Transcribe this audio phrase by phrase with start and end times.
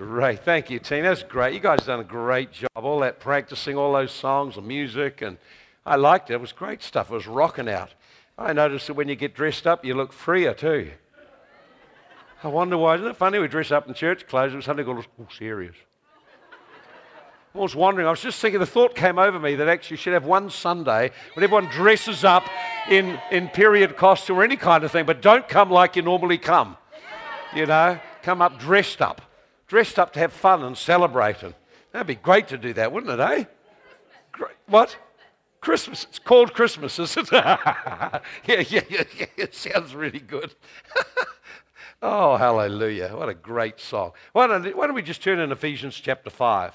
[0.00, 0.40] Great.
[0.40, 1.02] Thank you, team.
[1.02, 1.52] That's great.
[1.52, 2.70] You guys done a great job.
[2.74, 5.36] All that practicing, all those songs and music, and
[5.84, 6.34] I liked it.
[6.34, 7.10] It was great stuff.
[7.10, 7.90] It was rocking out.
[8.38, 10.92] I noticed that when you get dressed up, you look freer too.
[12.42, 12.94] I wonder why.
[12.94, 15.76] Isn't it funny we dress up in church clothes and suddenly go, oh, serious.
[17.54, 19.98] I was wondering, I was just thinking, the thought came over me that actually you
[19.98, 22.48] should have one Sunday when everyone dresses up
[22.88, 26.38] in, in period costume or any kind of thing, but don't come like you normally
[26.38, 26.78] come.
[27.54, 29.20] You know, come up dressed up.
[29.70, 31.44] Dressed up to have fun and celebrate.
[31.44, 31.54] And
[31.92, 33.44] that'd be great to do that, wouldn't it, eh?
[34.32, 34.56] Great.
[34.66, 34.96] What?
[35.60, 36.08] Christmas.
[36.10, 37.32] It's called Christmas, isn't it?
[37.34, 39.26] yeah, yeah, yeah, yeah.
[39.36, 40.56] It sounds really good.
[42.02, 43.14] oh, hallelujah.
[43.14, 44.10] What a great song.
[44.32, 46.74] Why don't, why don't we just turn in Ephesians chapter 5?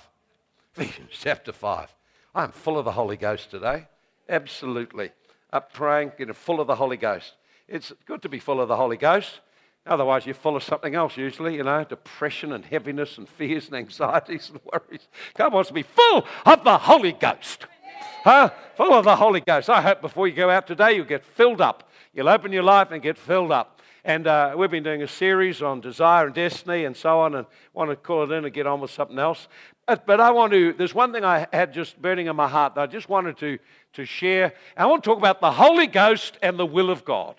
[0.78, 1.94] Ephesians chapter 5.
[2.34, 3.88] I'm full of the Holy Ghost today.
[4.30, 5.12] Absolutely.
[5.52, 7.34] Up praying, getting full of the Holy Ghost.
[7.68, 9.42] It's good to be full of the Holy Ghost.
[9.88, 13.76] Otherwise, you're full of something else usually, you know, depression and heaviness and fears and
[13.76, 15.08] anxieties and worries.
[15.36, 17.68] God wants to be full of the Holy Ghost.
[18.24, 18.50] Huh?
[18.78, 19.70] Full of the Holy Ghost.
[19.70, 21.92] I hope before you go out today, you'll get filled up.
[22.14, 23.80] You'll open your life and get filled up.
[24.04, 27.46] And uh, we've been doing a series on desire and destiny and so on, and
[27.74, 29.48] want to call it in and get on with something else.
[29.88, 32.74] But, but I want to, there's one thing I had just burning in my heart
[32.76, 33.60] that I just wanted to,
[33.94, 34.54] to share.
[34.76, 37.36] I want to talk about the Holy Ghost and the will of God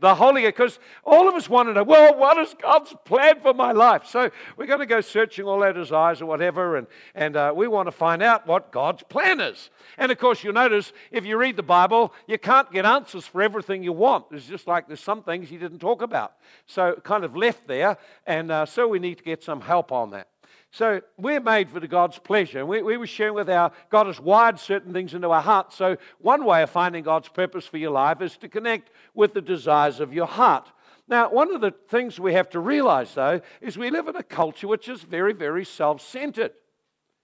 [0.00, 3.54] the Holy because all of us want to know, well, what is God's plan for
[3.54, 4.06] my life?
[4.06, 7.68] So we're going to go searching all our desires or whatever, and, and uh, we
[7.68, 9.70] want to find out what God's plan is.
[9.98, 13.42] And of course, you'll notice if you read the Bible, you can't get answers for
[13.42, 14.26] everything you want.
[14.30, 16.32] It's just like there's some things He didn't talk about.
[16.66, 20.10] So kind of left there, and uh, so we need to get some help on
[20.10, 20.28] that.
[20.72, 22.64] So we're made for the God's pleasure.
[22.64, 25.72] We, we were sharing with our God has wired certain things into our heart.
[25.72, 29.40] So one way of finding God's purpose for your life is to connect with the
[29.40, 30.70] desires of your heart.
[31.08, 34.22] Now, one of the things we have to realize, though, is we live in a
[34.22, 36.52] culture which is very, very self centered.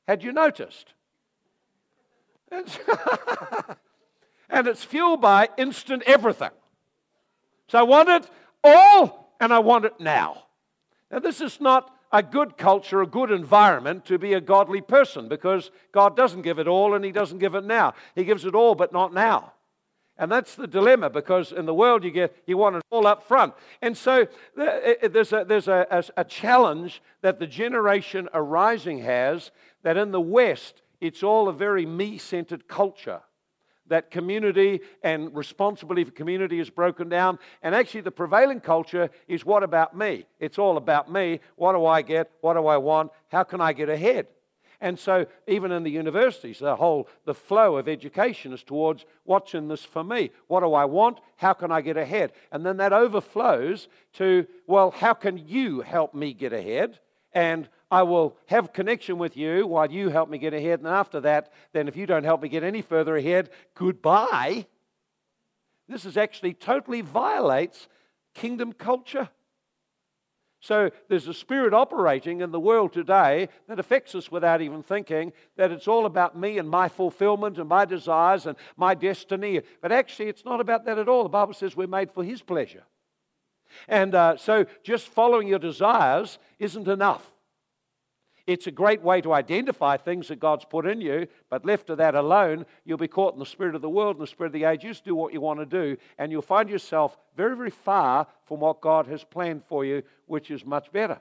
[0.09, 0.93] Had you noticed?
[2.51, 2.79] It's
[4.51, 6.51] and it's fueled by instant everything.
[7.69, 8.31] So I want it
[8.65, 10.45] all and I want it now.
[11.13, 15.29] Now, this is not a good culture, a good environment to be a godly person
[15.29, 17.95] because God doesn't give it all and He doesn't give it now.
[18.15, 19.53] He gives it all, but not now.
[20.19, 23.29] And that's the dilemma because in the world you get you want it all up
[23.29, 23.53] front.
[23.83, 29.51] And so there's a, there's a, a, challenge that the generation arising has
[29.83, 33.21] that in the West it's all a very me centered culture
[33.89, 37.39] that community and responsibility for community is broken down.
[37.63, 40.27] And actually, the prevailing culture is what about me?
[40.41, 41.41] It's all about me.
[41.57, 42.31] What do I get?
[42.41, 43.11] What do I want?
[43.29, 44.27] How can I get ahead?
[44.81, 49.55] And so, even in the universities, the whole the flow of education is towards what's
[49.55, 50.31] in this for me?
[50.49, 51.21] What do I want?
[51.37, 52.33] How can I get ahead?
[52.53, 56.99] And then that overflows to, well, how can you help me get ahead?
[57.33, 60.81] And I will have connection with you while you help me get ahead.
[60.81, 64.67] And after that, then if you don't help me get any further ahead, goodbye.
[65.89, 67.87] This is actually totally violates
[68.35, 69.29] kingdom culture.
[70.61, 75.33] So there's a spirit operating in the world today that affects us without even thinking
[75.57, 79.61] that it's all about me and my fulfillment and my desires and my destiny.
[79.81, 81.23] But actually, it's not about that at all.
[81.23, 82.83] The Bible says we're made for His pleasure.
[83.87, 87.33] And uh, so just following your desires isn't enough.
[88.47, 91.97] It's a great way to identify things that God's put in you, but left to
[91.97, 94.53] that alone, you'll be caught in the spirit of the world and the spirit of
[94.53, 94.85] the age.
[94.85, 98.27] You just do what you want to do, and you'll find yourself very, very far
[98.45, 101.21] from what God has planned for you, which is much better.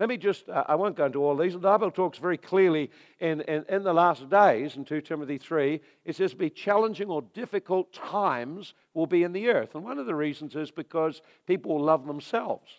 [0.00, 1.52] Let me just, uh, I won't go into all these.
[1.52, 2.90] The Bible talks very clearly
[3.20, 7.22] in, in, in the last days, in 2 Timothy 3, it says, be challenging or
[7.34, 9.74] difficult times will be in the earth.
[9.74, 12.70] And one of the reasons is because people will love themselves.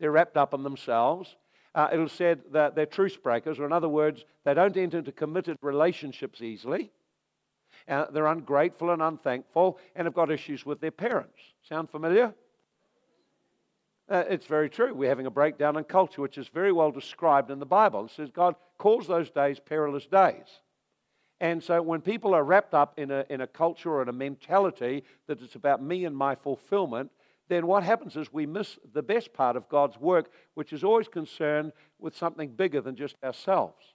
[0.00, 1.36] They're wrapped up in themselves
[1.74, 5.12] uh, it'll say that they're truce breakers, or in other words, they don't enter into
[5.12, 6.92] committed relationships easily.
[7.88, 11.38] Uh, they're ungrateful and unthankful and have got issues with their parents.
[11.68, 12.32] Sound familiar?
[14.08, 14.94] Uh, it's very true.
[14.94, 18.04] We're having a breakdown in culture, which is very well described in the Bible.
[18.04, 20.60] It says God calls those days perilous days.
[21.40, 24.12] And so when people are wrapped up in a, in a culture or in a
[24.12, 27.10] mentality that it's about me and my fulfillment,
[27.48, 31.08] then what happens is we miss the best part of God's work, which is always
[31.08, 33.94] concerned with something bigger than just ourselves.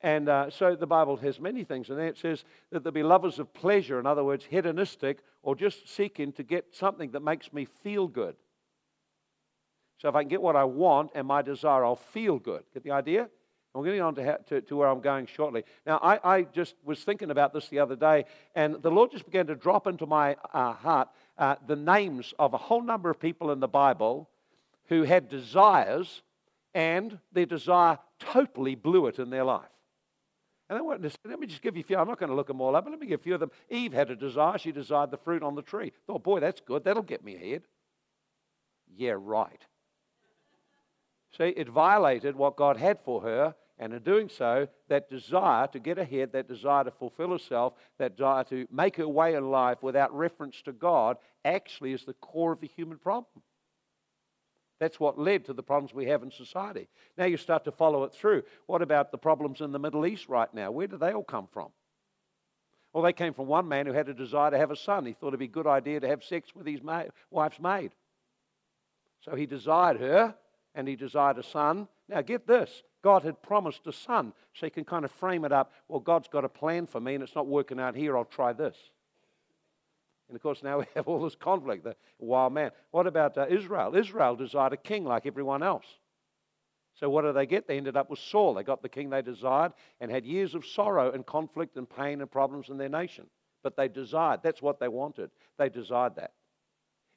[0.00, 3.02] And uh, so the Bible has many things, and there it says that there'll be
[3.02, 7.52] lovers of pleasure, in other words, hedonistic, or just seeking to get something that makes
[7.54, 8.36] me feel good.
[9.98, 12.64] So if I can get what I want and my desire, I'll feel good.
[12.74, 13.30] Get the idea?
[13.74, 15.64] I'm getting on to, to, to, where I'm going shortly.
[15.84, 19.24] Now, I, I, just was thinking about this the other day, and the Lord just
[19.24, 21.08] began to drop into my uh, heart
[21.38, 24.28] uh, the names of a whole number of people in the Bible
[24.86, 26.22] who had desires
[26.74, 29.64] and their desire totally blew it in their life.
[30.68, 31.96] And they weren't, let me just give you a few.
[31.96, 33.34] I'm not going to look them all up, but let me give you a few
[33.34, 33.50] of them.
[33.68, 34.58] Eve had a desire.
[34.58, 35.92] She desired the fruit on the tree.
[36.06, 36.84] Thought, boy, that's good.
[36.84, 37.62] That'll get me ahead.
[38.96, 39.60] Yeah, right.
[41.36, 45.78] See, it violated what God had for her, and in doing so, that desire to
[45.78, 49.82] get ahead, that desire to fulfill herself, that desire to make her way in life
[49.82, 53.42] without reference to God, actually is the core of the human problem.
[54.78, 56.88] That's what led to the problems we have in society.
[57.16, 58.42] Now you start to follow it through.
[58.66, 60.70] What about the problems in the Middle East right now?
[60.70, 61.68] Where do they all come from?
[62.92, 65.04] Well, they came from one man who had a desire to have a son.
[65.04, 67.92] He thought it'd be a good idea to have sex with his ma- wife's maid.
[69.22, 70.34] So he desired her
[70.76, 71.88] and he desired a son.
[72.08, 74.32] Now, get this God had promised a son.
[74.54, 77.14] So you can kind of frame it up well, God's got a plan for me
[77.14, 78.16] and it's not working out here.
[78.16, 78.76] I'll try this.
[80.28, 82.70] And of course, now we have all this conflict, the wild man.
[82.92, 83.94] What about uh, Israel?
[83.94, 85.84] Israel desired a king like everyone else.
[86.94, 87.68] So what did they get?
[87.68, 88.54] They ended up with Saul.
[88.54, 92.22] They got the king they desired and had years of sorrow and conflict and pain
[92.22, 93.26] and problems in their nation.
[93.62, 94.40] But they desired.
[94.42, 95.30] That's what they wanted.
[95.58, 96.32] They desired that.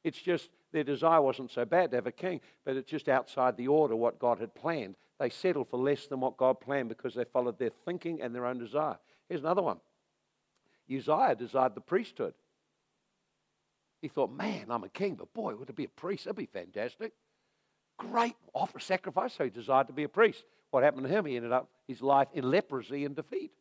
[0.03, 3.55] It's just their desire wasn't so bad to have a king, but it's just outside
[3.55, 4.95] the order what God had planned.
[5.19, 8.45] They settled for less than what God planned because they followed their thinking and their
[8.45, 8.97] own desire.
[9.27, 9.79] Here's another one
[10.89, 12.33] Uzziah desired the priesthood.
[14.01, 16.25] He thought, man, I'm a king, but boy, would it be a priest?
[16.25, 17.13] That'd be fantastic.
[17.97, 19.33] Great offer sacrifice.
[19.33, 20.43] So he desired to be a priest.
[20.69, 21.25] What happened to him?
[21.25, 23.51] He ended up his life in leprosy and defeat.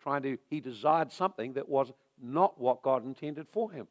[0.00, 1.90] Trying to, he desired something that was
[2.22, 3.88] not what God intended for him.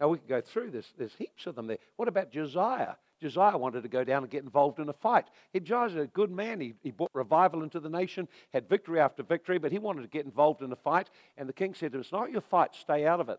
[0.00, 0.86] Now we can go through this.
[0.98, 1.78] There's heaps of them there.
[1.96, 2.94] What about Josiah?
[3.20, 5.26] Josiah wanted to go down and get involved in a fight.
[5.52, 6.60] He, Josiah a good man.
[6.60, 10.08] He, he brought revival into the nation, had victory after victory, but he wanted to
[10.08, 11.08] get involved in a fight.
[11.36, 13.38] And the king said It's not your fight, stay out of it.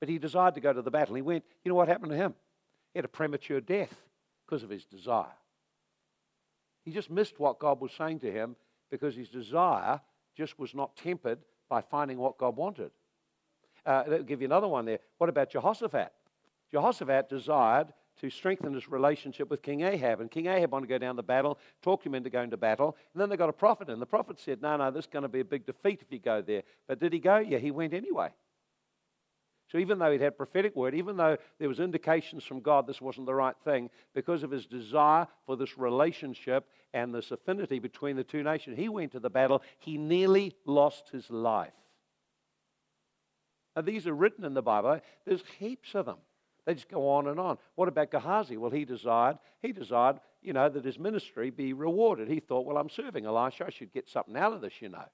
[0.00, 1.14] But he desired to go to the battle.
[1.14, 2.34] He went, you know what happened to him?
[2.94, 3.94] He had a premature death
[4.46, 5.26] because of his desire.
[6.84, 8.56] He just missed what God was saying to him
[8.90, 10.00] because his desire
[10.36, 11.38] just was not tempered
[11.68, 12.90] by finding what God wanted.
[13.86, 14.98] Uh, will give you another one there.
[15.18, 16.12] What about Jehoshaphat?
[16.70, 20.20] Jehoshaphat desired to strengthen his relationship with King Ahab.
[20.20, 22.96] And King Ahab wanted to go down the battle, talked him into going to battle.
[23.14, 25.22] And then they got a prophet and The prophet said, No, no, this is going
[25.22, 26.62] to be a big defeat if you go there.
[26.86, 27.38] But did he go?
[27.38, 28.30] Yeah, he went anyway.
[29.70, 33.00] So even though he'd had prophetic word, even though there was indications from God this
[33.00, 38.16] wasn't the right thing, because of his desire for this relationship and this affinity between
[38.16, 39.62] the two nations, he went to the battle.
[39.78, 41.72] He nearly lost his life.
[43.76, 45.00] Now, these are written in the Bible.
[45.24, 46.18] There's heaps of them.
[46.66, 47.58] They just go on and on.
[47.74, 48.56] What about Gehazi?
[48.56, 52.28] Well, he desired, he desired, you know, that his ministry be rewarded.
[52.28, 53.66] He thought, well, I'm serving Elisha.
[53.66, 55.04] I should get something out of this, you know.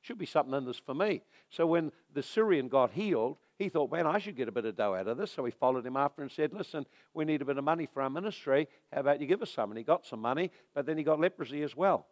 [0.00, 1.22] Should be something in this for me.
[1.50, 4.76] So when the Syrian got healed, he thought, man, I should get a bit of
[4.76, 5.32] dough out of this.
[5.32, 8.02] So he followed him after and said, listen, we need a bit of money for
[8.02, 8.68] our ministry.
[8.92, 9.70] How about you give us some?
[9.70, 12.06] And he got some money, but then he got leprosy as well.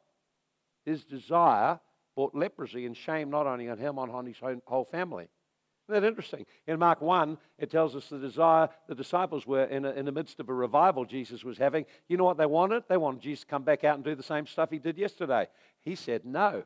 [0.85, 1.79] His desire
[2.17, 4.37] brought leprosy and shame not only on him, on his
[4.67, 5.29] whole family.
[5.89, 6.47] Isn't that interesting?
[6.67, 10.11] In Mark 1, it tells us the desire, the disciples were in, a, in the
[10.11, 11.85] midst of a revival Jesus was having.
[12.09, 12.83] You know what they wanted?
[12.89, 15.47] They wanted Jesus to come back out and do the same stuff he did yesterday.
[15.83, 16.65] He said, no.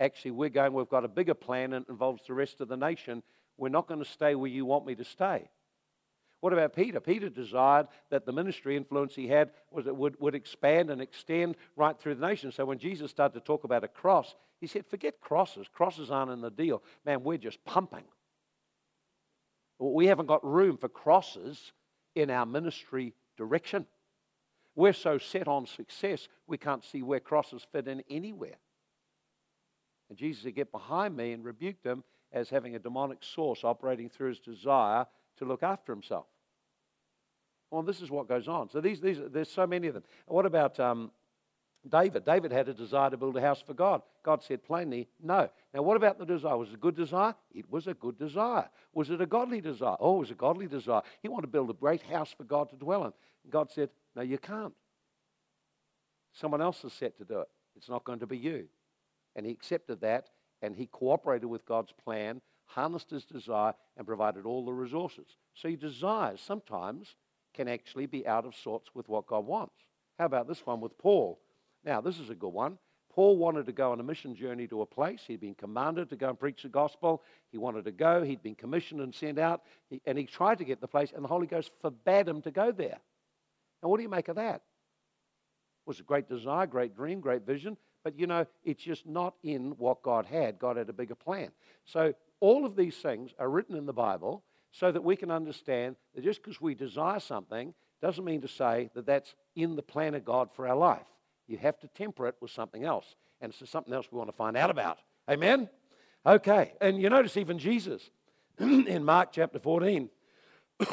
[0.00, 2.78] Actually, we're going, we've got a bigger plan and it involves the rest of the
[2.78, 3.22] nation.
[3.58, 5.48] We're not going to stay where you want me to stay.
[6.40, 7.00] What about Peter?
[7.00, 11.56] Peter desired that the ministry influence he had was it would, would expand and extend
[11.76, 12.52] right through the nation.
[12.52, 15.66] So when Jesus started to talk about a cross, he said, Forget crosses.
[15.72, 16.82] Crosses aren't in the deal.
[17.04, 18.04] Man, we're just pumping.
[19.78, 21.72] We haven't got room for crosses
[22.14, 23.86] in our ministry direction.
[24.74, 28.56] We're so set on success, we can't see where crosses fit in anywhere.
[30.08, 34.10] And Jesus said, Get behind me and rebuked him as having a demonic source operating
[34.10, 35.06] through his desire
[35.38, 36.26] to look after himself.
[37.70, 38.70] Well, this is what goes on.
[38.70, 40.04] So these, these there's so many of them.
[40.26, 41.10] What about um,
[41.88, 42.24] David?
[42.24, 44.02] David had a desire to build a house for God.
[44.22, 45.48] God said plainly, no.
[45.74, 46.56] Now, what about the desire?
[46.56, 47.34] Was it a good desire?
[47.52, 48.68] It was a good desire.
[48.92, 49.96] Was it a godly desire?
[50.00, 51.02] Oh, it was a godly desire.
[51.22, 53.12] He wanted to build a great house for God to dwell in.
[53.50, 54.74] God said, no, you can't.
[56.32, 57.48] Someone else is set to do it.
[57.76, 58.68] It's not going to be you.
[59.34, 60.28] And he accepted that
[60.62, 65.26] and he cooperated with God's plan, harnessed his desire, and provided all the resources.
[65.54, 67.14] So your desires sometimes
[67.54, 69.74] can actually be out of sorts with what God wants.
[70.18, 71.40] How about this one with Paul?
[71.84, 72.78] Now, this is a good one.
[73.14, 75.22] Paul wanted to go on a mission journey to a place.
[75.26, 77.22] He'd been commanded to go and preach the gospel.
[77.50, 78.22] He wanted to go.
[78.22, 79.62] He'd been commissioned and sent out.
[80.04, 82.72] And he tried to get the place, and the Holy Ghost forbade him to go
[82.72, 82.98] there.
[83.82, 84.56] Now, what do you make of that?
[84.56, 89.34] It was a great desire, great dream, great vision, but you know, it's just not
[89.42, 90.58] in what God had.
[90.58, 91.50] God had a bigger plan.
[91.84, 95.96] So all of these things are written in the Bible so that we can understand
[96.14, 100.14] that just because we desire something doesn't mean to say that that's in the plan
[100.14, 101.06] of God for our life.
[101.46, 103.14] You have to temper it with something else.
[103.40, 104.98] And it's something else we want to find out about.
[105.30, 105.68] Amen?
[106.24, 106.72] Okay.
[106.80, 108.10] And you notice even Jesus
[108.58, 110.10] in Mark chapter 14.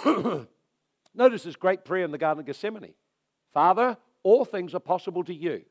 [1.15, 2.93] notice his great prayer in the Garden of Gethsemane
[3.53, 5.63] Father, all things are possible to you.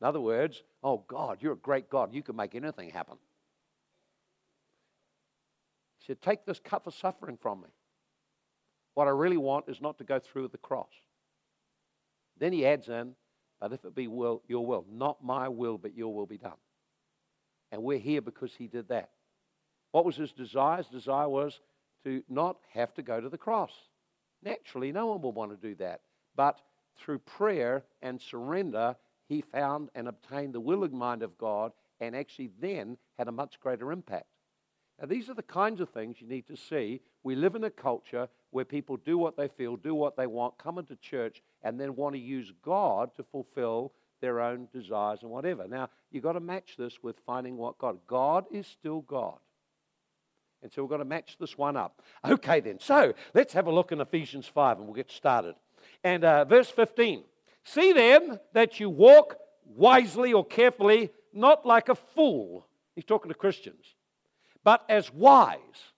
[0.00, 2.14] In other words, oh God, you're a great God.
[2.14, 3.16] You can make anything happen.
[6.06, 7.68] He said, Take this cup of suffering from me.
[8.94, 10.90] What I really want is not to go through the cross.
[12.38, 13.14] Then he adds in,
[13.60, 16.52] But if it be will, your will, not my will, but your will be done.
[17.72, 19.10] And we're here because he did that.
[19.90, 20.76] What was his desire?
[20.78, 21.60] His desire was
[22.04, 23.72] to not have to go to the cross.
[24.44, 26.02] Naturally, no one will want to do that.
[26.36, 26.60] But
[26.98, 28.94] through prayer and surrender,
[29.28, 33.58] he found and obtained the willing mind of God and actually then had a much
[33.58, 34.26] greater impact.
[35.00, 37.00] Now, these are the kinds of things you need to see.
[37.22, 40.56] We live in a culture where people do what they feel, do what they want,
[40.56, 45.30] come into church, and then want to use God to fulfill their own desires and
[45.30, 45.68] whatever.
[45.68, 47.98] Now, you've got to match this with finding what God.
[48.06, 49.38] God is still God.
[50.62, 52.02] And so we've got to match this one up.
[52.24, 52.80] Okay, then.
[52.80, 55.54] So let's have a look in Ephesians 5 and we'll get started.
[56.02, 57.22] And uh, verse 15
[57.64, 62.66] See then that you walk wisely or carefully, not like a fool.
[62.94, 63.94] He's talking to Christians,
[64.66, 65.92] but as wise,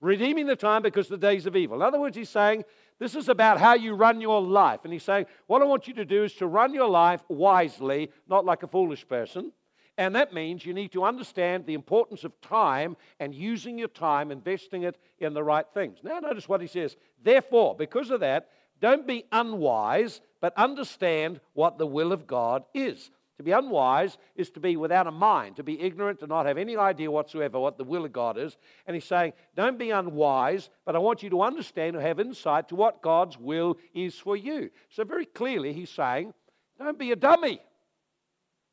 [0.00, 1.76] redeeming the time because the days of evil.
[1.76, 2.64] In other words, he's saying
[2.98, 4.80] this is about how you run your life.
[4.84, 8.10] And he's saying, What I want you to do is to run your life wisely,
[8.26, 9.52] not like a foolish person.
[9.98, 14.30] And that means you need to understand the importance of time and using your time,
[14.30, 15.98] investing it in the right things.
[16.02, 16.96] Now, notice what he says.
[17.22, 18.48] Therefore, because of that,
[18.80, 23.10] don't be unwise, but understand what the will of God is.
[23.38, 26.56] To be unwise is to be without a mind, to be ignorant, to not have
[26.56, 28.56] any idea whatsoever what the will of God is.
[28.86, 32.68] And he's saying, Don't be unwise, but I want you to understand or have insight
[32.68, 34.70] to what God's will is for you.
[34.88, 36.32] So, very clearly, he's saying,
[36.78, 37.60] Don't be a dummy.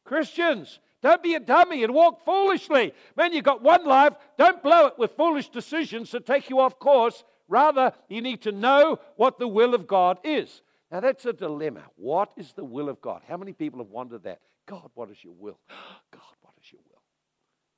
[0.05, 2.93] Christians, don't be a dummy and walk foolishly.
[3.17, 4.13] Man, you've got one life.
[4.37, 7.25] Don't blow it with foolish decisions that take you off course.
[7.49, 10.61] Rather, you need to know what the will of God is.
[10.89, 11.83] Now, that's a dilemma.
[11.97, 13.21] What is the will of God?
[13.27, 14.39] How many people have wondered that?
[14.65, 15.59] God, what is your will?
[16.11, 17.01] God, what is your will?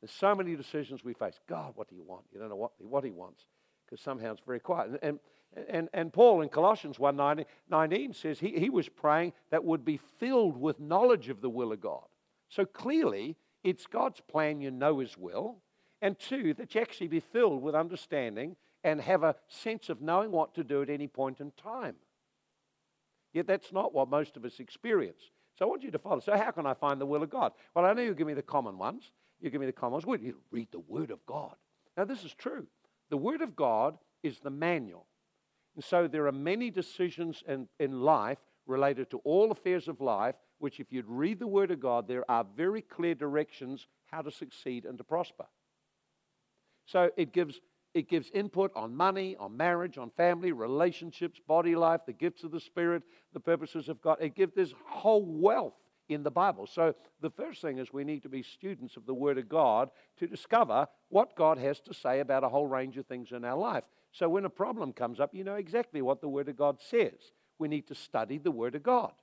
[0.01, 1.39] There's so many decisions we face.
[1.47, 2.25] God, what do you want?
[2.31, 3.45] You don't know what, what he wants
[3.85, 4.99] because somehow it's very quiet.
[5.01, 5.19] And,
[5.69, 9.99] and, and Paul in Colossians 1 19 says he, he was praying that would be
[10.19, 12.05] filled with knowledge of the will of God.
[12.49, 15.57] So clearly, it's God's plan you know His will,
[16.01, 20.31] and two, that you actually be filled with understanding and have a sense of knowing
[20.31, 21.95] what to do at any point in time.
[23.33, 25.31] Yet that's not what most of us experience.
[25.57, 26.19] So I want you to follow.
[26.19, 27.53] So, how can I find the will of God?
[27.73, 29.11] Well, I know you give me the common ones.
[29.39, 30.05] You give me the common ones.
[30.05, 31.55] Well, you read the Word of God.
[31.97, 32.67] Now, this is true.
[33.09, 35.05] The Word of God is the manual.
[35.75, 40.35] And so there are many decisions in, in life related to all affairs of life
[40.59, 44.31] which, if you'd read the Word of God, there are very clear directions how to
[44.31, 45.45] succeed and to prosper.
[46.85, 47.59] So it gives,
[47.95, 52.51] it gives input on money, on marriage, on family, relationships, body life, the gifts of
[52.51, 54.17] the Spirit, the purposes of God.
[54.19, 55.75] It gives this whole wealth
[56.09, 56.67] in the Bible.
[56.67, 59.91] So the first thing is we need to be students of the Word of God
[60.17, 63.57] to discover what God has to say about a whole range of things in our
[63.57, 63.85] life.
[64.11, 67.31] So when a problem comes up, you know exactly what the Word of God says.
[67.59, 69.13] We need to study the Word of God.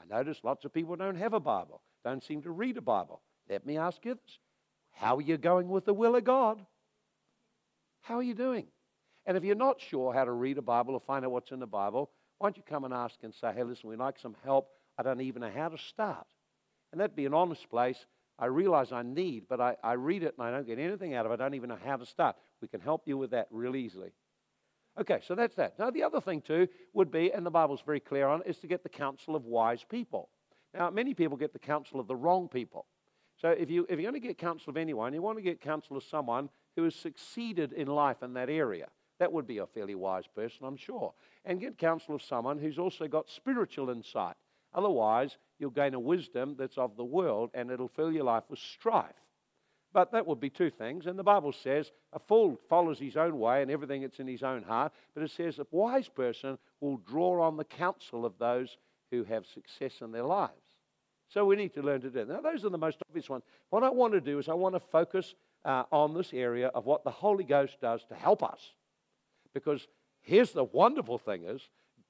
[0.00, 3.22] I notice lots of people don't have a Bible, don't seem to read a Bible.
[3.50, 4.38] Let me ask you this
[4.92, 6.64] How are you going with the will of God?
[8.02, 8.66] How are you doing?
[9.26, 11.60] And if you're not sure how to read a Bible or find out what's in
[11.60, 14.36] the Bible, why don't you come and ask and say, hey, listen, we'd like some
[14.44, 14.68] help.
[14.98, 16.26] I don't even know how to start.
[16.90, 17.96] And that'd be an honest place.
[18.38, 21.26] I realize I need, but I, I read it and I don't get anything out
[21.26, 21.40] of it.
[21.40, 22.34] I don't even know how to start.
[22.60, 24.10] We can help you with that real easily.
[25.00, 25.78] Okay, so that's that.
[25.78, 28.66] Now, the other thing, too, would be, and the Bible's very clear on, is to
[28.66, 30.28] get the counsel of wise people.
[30.74, 32.86] Now, many people get the counsel of the wrong people.
[33.40, 35.60] So, if, you, if you're going to get counsel of anyone, you want to get
[35.60, 38.88] counsel of someone who has succeeded in life in that area.
[39.18, 41.12] That would be a fairly wise person, I'm sure.
[41.44, 44.34] And get counsel of someone who's also got spiritual insight.
[44.74, 48.58] Otherwise, you'll gain a wisdom that's of the world and it'll fill your life with
[48.58, 49.14] strife.
[49.92, 51.06] But that would be two things.
[51.06, 54.42] And the Bible says a fool follows his own way and everything that's in his
[54.42, 54.92] own heart.
[55.14, 58.78] But it says a wise person will draw on the counsel of those
[59.10, 60.52] who have success in their lives.
[61.28, 62.28] So we need to learn to do that.
[62.28, 63.44] Now, those are the most obvious ones.
[63.70, 66.86] What I want to do is I want to focus uh, on this area of
[66.86, 68.72] what the Holy Ghost does to help us.
[69.54, 69.86] Because
[70.20, 71.60] here's the wonderful thing is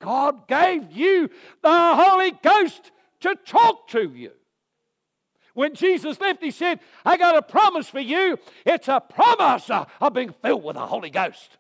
[0.01, 1.29] God gave you
[1.63, 2.91] the Holy Ghost
[3.21, 4.33] to talk to you.
[5.55, 8.39] When Jesus left, he said, I got a promise for you.
[8.65, 11.59] It's a promise of being filled with the Holy Ghost.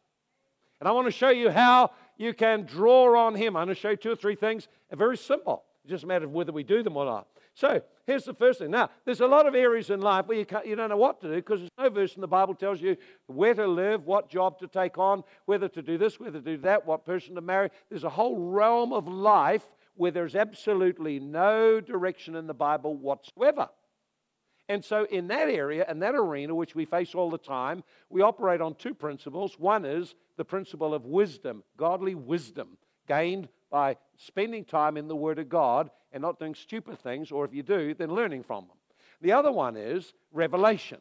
[0.80, 3.56] And I want to show you how you can draw on Him.
[3.56, 4.66] I'm going to show you two or three things.
[4.90, 5.64] Very simple.
[5.84, 7.28] It's just a matter of whether we do them or not.
[7.54, 8.71] So here's the first thing.
[8.71, 11.28] Now, there's a lot of areas in life where you, you don't know what to
[11.28, 14.59] do because there's no verse in the Bible tells you where to live, what job
[14.61, 17.71] to take on, whether to do this, whether to do that, what person to marry.
[17.90, 23.68] There's a whole realm of life where there's absolutely no direction in the Bible whatsoever.
[24.68, 28.23] And so, in that area and that arena, which we face all the time, we
[28.23, 29.59] operate on two principles.
[29.59, 35.38] One is the principle of wisdom, godly wisdom, gained by spending time in the Word
[35.38, 38.76] of God and not doing stupid things, or if you do, then learning from them.
[39.21, 40.99] The other one is revelation.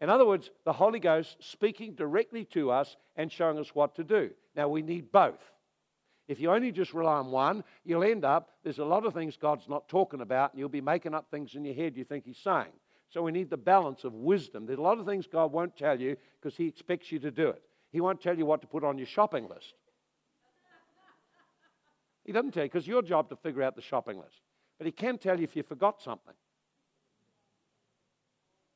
[0.00, 4.04] In other words, the Holy Ghost speaking directly to us and showing us what to
[4.04, 4.30] do.
[4.54, 5.40] Now, we need both.
[6.28, 9.36] If you only just rely on one, you'll end up, there's a lot of things
[9.36, 12.24] God's not talking about, and you'll be making up things in your head you think
[12.24, 12.72] He's saying.
[13.08, 14.66] So we need the balance of wisdom.
[14.66, 17.48] There's a lot of things God won't tell you because He expects you to do
[17.48, 17.62] it.
[17.90, 19.74] He won't tell you what to put on your shopping list.
[22.24, 24.42] He doesn't tell you because your job to figure out the shopping list.
[24.78, 26.34] But He can tell you if you forgot something.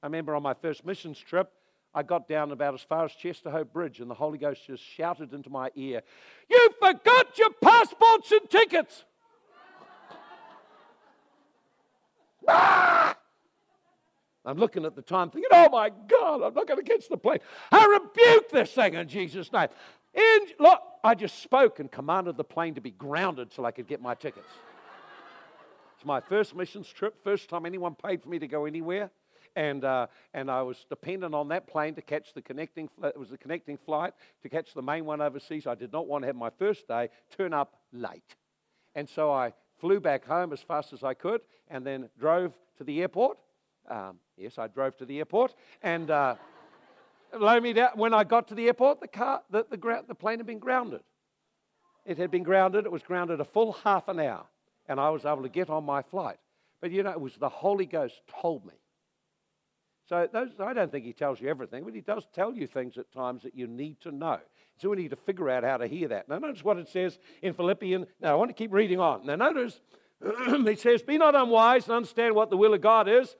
[0.02, 1.50] I remember on my first missions trip,
[1.94, 5.32] I got down about as far as Chesterhope Bridge, and the Holy Ghost just shouted
[5.32, 6.02] into my ear,
[6.50, 9.04] You forgot your passports and tickets!
[12.48, 13.16] ah!
[14.44, 17.16] I'm looking at the time thinking, oh my God, I'm not going to catch the
[17.16, 17.38] plane.
[17.70, 19.68] I rebuke this thing in Jesus' name.
[20.14, 23.86] And look, I just spoke and commanded the plane to be grounded so I could
[23.86, 24.48] get my tickets.
[26.02, 29.08] It's my first missions trip, first time anyone paid for me to go anywhere.
[29.54, 33.28] And, uh, and I was dependent on that plane to catch the connecting, it was
[33.28, 35.64] the connecting flight to catch the main one overseas.
[35.64, 38.34] I did not want to have my first day turn up late.
[38.96, 42.84] And so I flew back home as fast as I could and then drove to
[42.84, 43.38] the airport
[43.88, 46.36] um, yes, I drove to the airport, and uh,
[47.62, 50.46] me down, when I got to the airport, the car, the, the, the plane had
[50.46, 51.00] been grounded.
[52.04, 52.84] It had been grounded.
[52.84, 54.46] It was grounded a full half an hour,
[54.92, 56.36] and I was able to get on my flight.
[56.80, 58.74] But you know, it was the Holy Ghost told me.
[60.08, 62.98] So those, I don't think he tells you everything, but he does tell you things
[62.98, 64.38] at times that you need to know.
[64.76, 66.28] So we need to figure out how to hear that.
[66.28, 68.06] Now notice what it says in Philippians.
[68.20, 69.24] Now I want to keep reading on.
[69.24, 69.80] Now notice
[70.20, 73.34] it says, "Be not unwise and understand what the will of God is."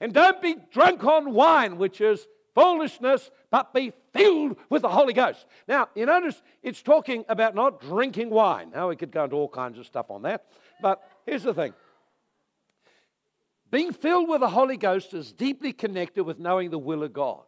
[0.00, 2.26] And don't be drunk on wine, which is
[2.58, 5.46] foolishness, but be filled with the Holy Ghost.
[5.68, 8.72] Now, you notice it's talking about not drinking wine.
[8.74, 10.46] Now, we could go into all kinds of stuff on that.
[10.82, 11.72] But here's the thing
[13.70, 17.42] being filled with the Holy Ghost is deeply connected with knowing the will of God.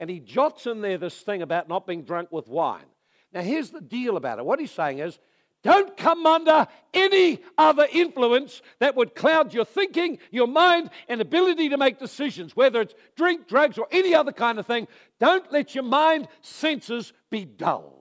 [0.00, 2.86] And he jots in there this thing about not being drunk with wine.
[3.32, 4.44] Now, here's the deal about it.
[4.44, 5.20] What he's saying is
[5.64, 11.68] don't come under any other influence that would cloud your thinking, your mind, and ability
[11.70, 14.86] to make decisions, whether it's drink, drugs, or any other kind of thing.
[15.18, 17.94] Don't let your mind senses be dulled.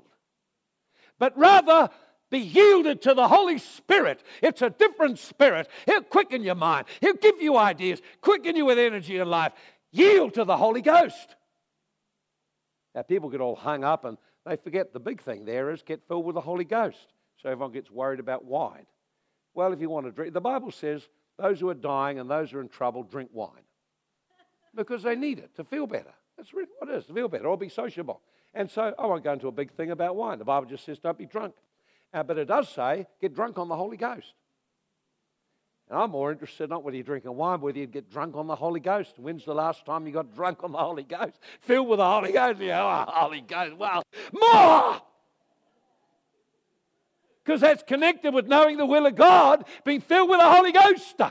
[1.17, 1.89] But rather,
[2.29, 4.21] be yielded to the Holy Spirit.
[4.43, 5.67] It's a different spirit.
[5.85, 9.53] He'll quicken your mind, He'll give you ideas, quicken you with energy in life.
[9.91, 11.35] Yield to the Holy Ghost.
[12.93, 16.07] Now, people get all hung up and they forget the big thing there is get
[16.07, 17.13] filled with the Holy Ghost.
[17.41, 18.85] So everyone gets worried about wine.
[19.53, 22.51] Well, if you want to drink, the Bible says those who are dying and those
[22.51, 23.63] who are in trouble drink wine
[24.75, 26.13] because they need it to feel better.
[26.37, 28.21] That's really what it is to feel better or be sociable.
[28.53, 30.39] And so I won't go into a big thing about wine.
[30.39, 31.55] The Bible just says don't be drunk.
[32.13, 34.33] Uh, but it does say get drunk on the Holy Ghost.
[35.89, 38.55] And I'm more interested not whether you're drinking wine, whether you get drunk on the
[38.55, 39.17] Holy Ghost.
[39.17, 41.39] When's the last time you got drunk on the Holy Ghost?
[41.61, 42.59] Filled with the Holy Ghost?
[42.59, 43.77] Yeah, oh, Holy Ghost.
[43.77, 45.01] Well, more!
[47.47, 51.21] Because that's connected with knowing the will of God, being filled with the Holy Ghost.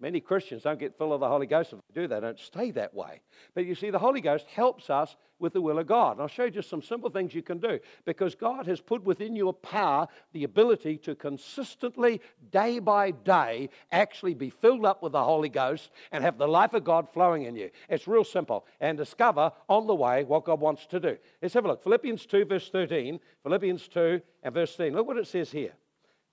[0.00, 1.74] Many Christians don't get full of the Holy Ghost.
[1.74, 3.20] If they do, they don't stay that way.
[3.54, 6.12] But you see, the Holy Ghost helps us with the will of God.
[6.12, 9.04] And I'll show you just some simple things you can do because God has put
[9.04, 15.12] within your power the ability to consistently, day by day, actually be filled up with
[15.12, 17.70] the Holy Ghost and have the life of God flowing in you.
[17.90, 18.66] It's real simple.
[18.80, 21.18] And discover on the way what God wants to do.
[21.42, 21.82] Let's have a look.
[21.82, 23.20] Philippians 2, verse 13.
[23.42, 24.94] Philippians 2 and verse 13.
[24.94, 25.72] Look what it says here.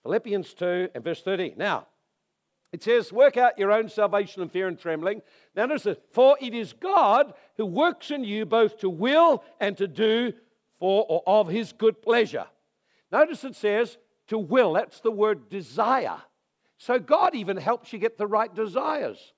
[0.04, 1.56] Philippians 2 and verse 13.
[1.58, 1.88] Now,
[2.72, 5.22] it says, Work out your own salvation in fear and trembling.
[5.56, 9.78] Now, notice this For it is God who works in you both to will and
[9.78, 10.34] to do
[10.80, 12.46] for or of his good pleasure.
[13.12, 14.74] Notice it says to will.
[14.74, 16.22] That's the word desire.
[16.78, 19.34] So God even helps you get the right desires.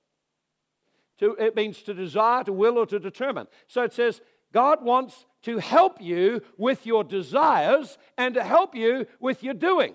[1.18, 3.46] To, it means to desire, to will, or to determine.
[3.66, 4.20] So it says
[4.52, 9.94] God wants to help you with your desires and to help you with your doing.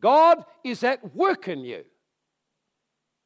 [0.00, 1.84] God is at work in you.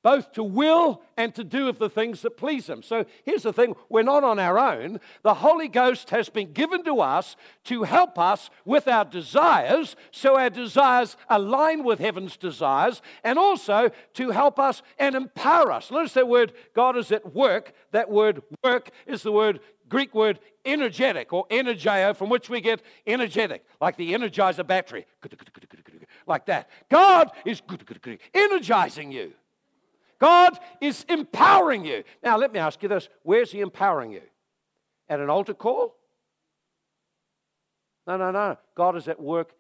[0.03, 2.83] Both to will and to do of the things that please Him.
[2.83, 5.01] So here's the thing we're not on our own.
[5.23, 10.39] The Holy Ghost has been given to us to help us with our desires, so
[10.39, 15.91] our desires align with heaven's desires, and also to help us and empower us.
[15.91, 17.73] Notice that word, God is at work.
[17.93, 22.81] That word work is the word Greek word energetic or energio, from which we get
[23.07, 25.07] energetic, like the energizer battery,
[26.27, 26.71] like that.
[26.89, 27.61] God is
[28.33, 29.35] energizing you.
[30.23, 32.05] God is empowering you.
[32.23, 34.23] Now, let me ask you this where's He empowering you?
[35.09, 35.97] At an altar call?
[38.07, 38.57] No, no, no.
[38.77, 39.51] God is at work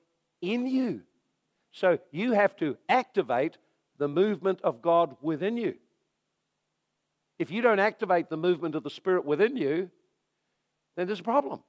[0.40, 1.02] in you.
[1.72, 3.56] So you have to activate
[3.98, 5.74] the movement of God within you.
[7.40, 9.90] If you don't activate the movement of the Spirit within you,
[10.96, 11.60] then there's a problem.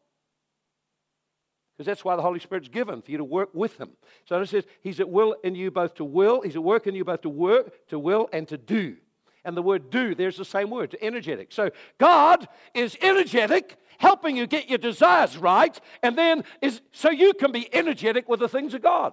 [1.83, 3.89] Because that's why the Holy Spirit's given, for you to work with Him.
[4.23, 6.95] So it says, He's at will in you both to will, He's at work in
[6.95, 8.95] you both to work, to will, and to do.
[9.43, 11.51] And the word do, there's the same word, to energetic.
[11.51, 17.33] So God is energetic, helping you get your desires right, and then is so you
[17.33, 19.11] can be energetic with the things of God.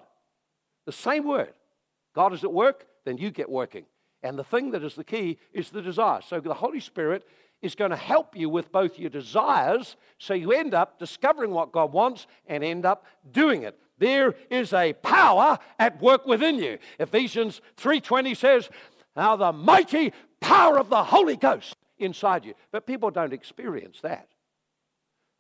[0.87, 1.53] The same word.
[2.15, 3.85] God is at work, then you get working.
[4.23, 6.21] And the thing that is the key is the desire.
[6.23, 7.27] So the Holy Spirit
[7.63, 11.73] is going to help you with both your desires so you end up discovering what
[11.73, 13.79] God wants and end up doing it.
[13.99, 16.79] There is a power at work within you.
[16.99, 18.71] Ephesians 3:20 says,
[19.15, 24.29] "Now the mighty power of the Holy Ghost inside you." But people don't experience that.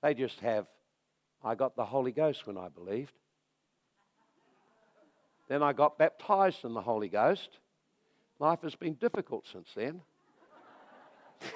[0.02, 0.66] They just have
[1.42, 3.14] I got the Holy Ghost when I believed.
[5.48, 7.58] Then I got baptized in the Holy Ghost.
[8.38, 10.02] Life has been difficult since then.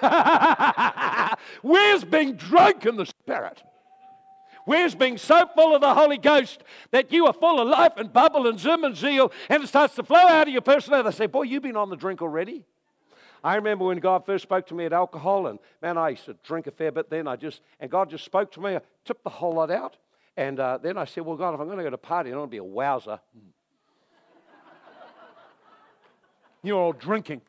[1.61, 3.61] Where's being drunk in the Spirit?
[4.65, 8.11] Where's being so full of the Holy Ghost that you are full of life and
[8.11, 11.09] bubble and zoom and zeal and it starts to flow out of your personality?
[11.09, 12.65] They say, Boy, you've been on the drink already.
[13.43, 16.35] I remember when God first spoke to me at alcohol, and man, I used to
[16.43, 17.27] drink a fair bit then.
[17.27, 18.75] I just, and God just spoke to me.
[18.75, 19.97] I took the whole lot out.
[20.35, 22.33] And uh, then I said, Well, God, if I'm going to go to a party,
[22.33, 23.19] I want to be a wowser.
[26.63, 27.41] You're all drinking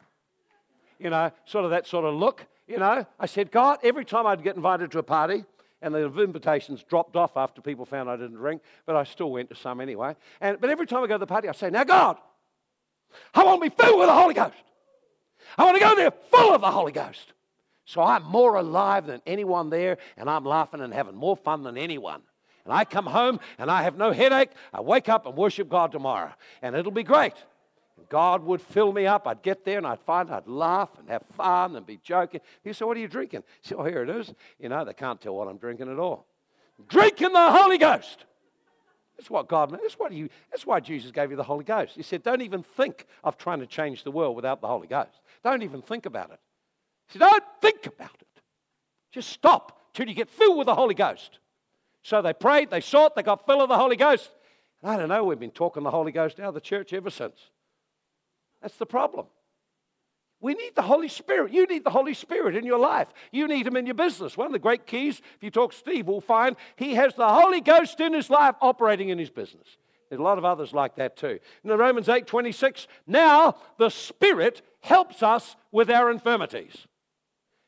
[0.98, 2.46] you know, sort of that sort of look.
[2.66, 5.44] You know, I said, God, every time I'd get invited to a party,
[5.82, 9.50] and the invitations dropped off after people found I didn't drink, but I still went
[9.50, 10.16] to some anyway.
[10.40, 12.16] And, but every time I go to the party, I say, Now, God,
[13.34, 14.54] I want to be filled with the Holy Ghost.
[15.56, 17.32] I want to go there full of the Holy Ghost.
[17.84, 21.78] So I'm more alive than anyone there, and I'm laughing and having more fun than
[21.78, 22.22] anyone.
[22.64, 24.50] And I come home and I have no headache.
[24.74, 26.32] I wake up and worship God tomorrow,
[26.62, 27.34] and it'll be great.
[28.08, 29.26] God would fill me up.
[29.26, 32.40] I'd get there and I'd find I'd laugh and have fun and be joking.
[32.62, 33.40] He said, What are you drinking?
[33.40, 34.32] I said, Oh, here it is.
[34.60, 36.26] You know, they can't tell what I'm drinking at all.
[36.88, 38.24] Drinking the Holy Ghost.
[39.16, 41.94] That's what God That's what you that's why Jesus gave you the Holy Ghost.
[41.96, 45.20] He said, Don't even think of trying to change the world without the Holy Ghost.
[45.42, 46.38] Don't even think about it.
[47.08, 48.42] He said, Don't think about it.
[49.10, 51.38] Just stop till you get filled with the Holy Ghost.
[52.02, 54.30] So they prayed, they sought, they got filled with the Holy Ghost.
[54.82, 57.10] And I don't know, we've been talking the Holy Ghost out of the church ever
[57.10, 57.50] since.
[58.66, 59.26] That's the problem.
[60.40, 61.52] We need the Holy Spirit.
[61.52, 63.06] You need the Holy Spirit in your life.
[63.30, 64.36] You need Him in your business.
[64.36, 67.28] One of the great keys, if you talk to Steve, we'll find he has the
[67.28, 69.68] Holy Ghost in his life operating in his business.
[70.08, 71.38] There's a lot of others like that too.
[71.62, 76.88] In the Romans 8 26, now the Spirit helps us with our infirmities.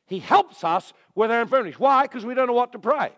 [0.08, 1.78] He helps us with our infirmities.
[1.78, 2.02] Why?
[2.02, 3.12] Because we don't know what to pray.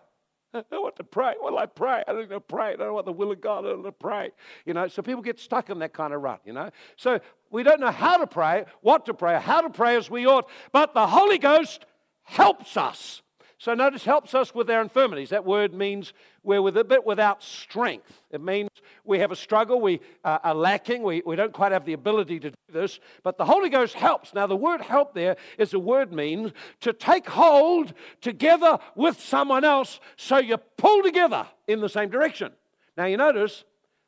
[0.53, 1.33] I don't know what to pray.
[1.41, 2.03] Well, I pray.
[2.07, 2.73] I don't know pray.
[2.73, 3.65] I don't know what the will of God.
[3.65, 4.31] I don't know pray.
[4.65, 6.69] You know, so people get stuck in that kind of rut, you know.
[6.97, 7.19] So
[7.51, 10.49] we don't know how to pray, what to pray, how to pray as we ought,
[10.71, 11.85] but the Holy Ghost
[12.23, 13.21] helps us.
[13.57, 15.29] So notice helps us with our infirmities.
[15.29, 18.23] That word means we're with a bit without strength.
[18.31, 18.69] It means
[19.03, 22.39] we have a struggle, we uh, are lacking, we, we don't quite have the ability
[22.39, 24.33] to do this, but the Holy Ghost helps.
[24.33, 29.63] Now, the word help there is a word means to take hold together with someone
[29.63, 32.53] else so you pull together in the same direction.
[32.97, 33.63] Now, you notice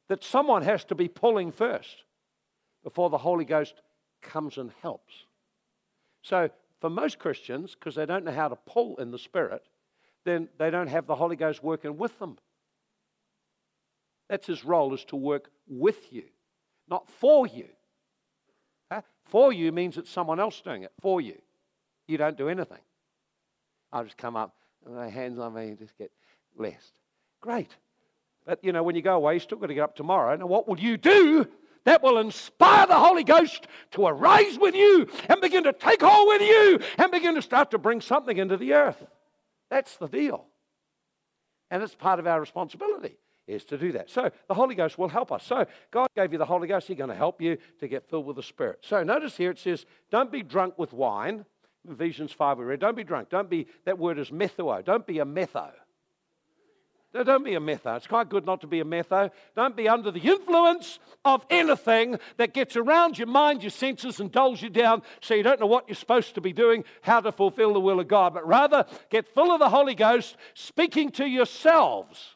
[0.07, 2.05] that someone has to be pulling first
[2.83, 3.75] before the Holy Ghost
[4.21, 5.13] comes and helps.
[6.21, 9.63] So, for most Christians, because they don't know how to pull in the Spirit,
[10.25, 12.37] then they don't have the Holy Ghost working with them.
[14.29, 16.23] That's his role, is to work with you,
[16.89, 17.67] not for you.
[18.91, 19.01] Huh?
[19.25, 21.37] For you means it's someone else doing it for you.
[22.07, 22.81] You don't do anything.
[23.91, 26.11] I'll just come up, and my hands on me, and just get
[26.57, 26.93] blessed.
[27.41, 27.75] Great.
[28.45, 30.35] But, you know, when you go away, you're still got to get up tomorrow.
[30.35, 31.47] Now, what will you do
[31.85, 36.27] that will inspire the Holy Ghost to arise with you and begin to take hold
[36.27, 39.03] with you and begin to start to bring something into the earth.
[39.69, 40.45] That's the deal.
[41.69, 43.17] And it's part of our responsibility.
[43.47, 44.09] is to do that.
[44.09, 45.43] So the Holy Ghost will help us.
[45.43, 46.87] So God gave you the Holy Ghost.
[46.87, 48.79] He's going to help you to get filled with the Spirit.
[48.81, 51.45] So notice here it says, don't be drunk with wine.
[51.89, 53.29] Ephesians 5 we read, don't be drunk.
[53.29, 54.83] Don't be, that word is metho.
[54.85, 55.71] Don't be a metho.
[57.13, 57.95] Don't be a metho.
[57.95, 59.29] It's quite good not to be a metho.
[59.55, 64.31] Don't be under the influence of anything that gets around your mind, your senses, and
[64.31, 67.31] dulls you down so you don't know what you're supposed to be doing, how to
[67.31, 68.33] fulfill the will of God.
[68.33, 72.35] But rather, get full of the Holy Ghost, speaking to yourselves.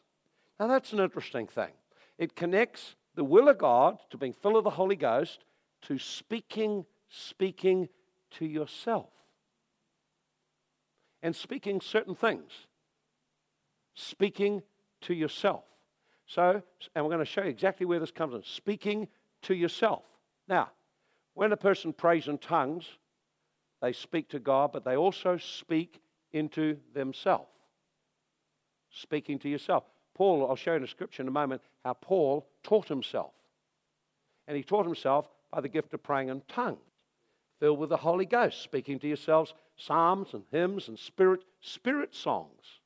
[0.60, 1.72] Now, that's an interesting thing.
[2.16, 5.44] It connects the will of God to being full of the Holy Ghost
[5.82, 7.88] to speaking, speaking
[8.32, 9.10] to yourself.
[11.20, 12.67] And speaking certain things
[13.98, 14.62] speaking
[15.02, 15.64] to yourself.
[16.26, 16.62] So,
[16.94, 19.08] and we're going to show you exactly where this comes in speaking
[19.42, 20.04] to yourself.
[20.46, 20.70] Now,
[21.34, 22.86] when a person prays in tongues,
[23.80, 26.00] they speak to God, but they also speak
[26.32, 27.48] into themselves.
[28.90, 29.84] Speaking to yourself.
[30.14, 33.32] Paul, I'll show you in the scripture in a moment how Paul taught himself.
[34.46, 36.78] And he taught himself by the gift of praying in tongues,
[37.60, 42.77] filled with the Holy Ghost, speaking to yourselves psalms and hymns and spirit, spirit songs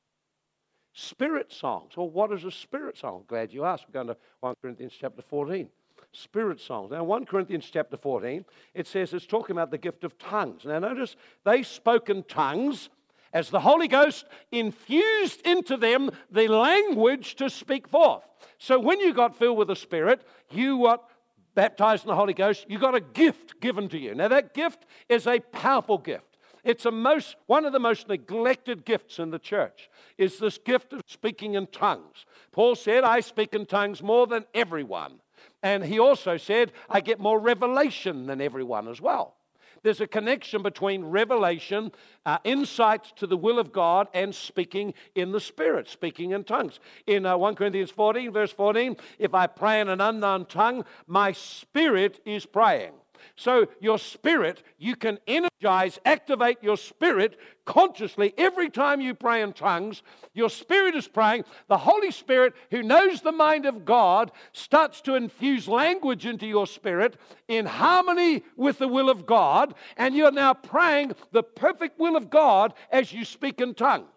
[0.93, 1.97] Spirit songs.
[1.97, 3.23] Well, what is a spirit song?
[3.27, 3.85] Glad you asked.
[3.87, 5.67] We're going to 1 Corinthians chapter 14.
[6.11, 6.91] Spirit songs.
[6.91, 10.65] Now, 1 Corinthians chapter 14, it says it's talking about the gift of tongues.
[10.65, 12.89] Now, notice they spoke in tongues
[13.33, 18.23] as the Holy Ghost infused into them the language to speak forth.
[18.59, 21.09] So, when you got filled with the Spirit, you got
[21.55, 24.13] baptized in the Holy Ghost, you got a gift given to you.
[24.13, 26.32] Now, that gift is a powerful gift.
[26.63, 30.93] It's a most, one of the most neglected gifts in the church is this gift
[30.93, 32.25] of speaking in tongues.
[32.51, 35.19] Paul said, I speak in tongues more than everyone.
[35.61, 39.35] And he also said, I get more revelation than everyone as well.
[39.83, 41.91] There's a connection between revelation,
[42.25, 46.79] uh, insight to the will of God, and speaking in the Spirit, speaking in tongues.
[47.05, 51.33] In uh, 1 Corinthians 14, verse 14, if I pray in an unknown tongue, my
[51.33, 52.93] spirit is praying.
[53.35, 59.53] So, your spirit, you can energize, activate your spirit consciously every time you pray in
[59.53, 60.03] tongues.
[60.33, 61.45] Your spirit is praying.
[61.67, 66.67] The Holy Spirit, who knows the mind of God, starts to infuse language into your
[66.67, 72.15] spirit in harmony with the will of God, and you're now praying the perfect will
[72.15, 74.07] of God as you speak in tongues.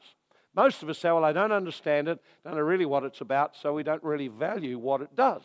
[0.55, 3.55] Most of us say, Well, I don't understand it, don't know really what it's about,
[3.57, 5.43] so we don't really value what it does.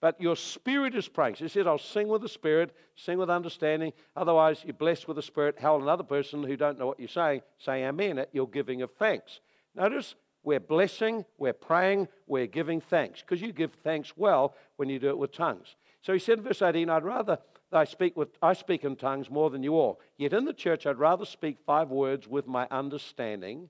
[0.00, 1.10] But your spirit is.
[1.12, 3.92] So he says, I'll sing with the spirit, sing with understanding.
[4.14, 5.56] Otherwise, you're blessed with the spirit.
[5.58, 8.92] How another person who don't know what you're saying say amen at your giving of
[8.92, 9.40] thanks.
[9.74, 13.20] Notice we're blessing, we're praying, we're giving thanks.
[13.20, 15.74] Because you give thanks well when you do it with tongues.
[16.02, 17.38] So he said in verse 18, I'd rather
[17.70, 20.00] I speak with I speak in tongues more than you all.
[20.16, 23.68] Yet in the church I'd rather speak five words with my understanding,